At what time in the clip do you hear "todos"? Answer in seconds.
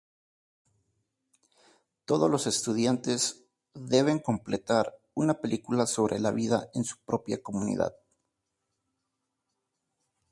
2.05-2.27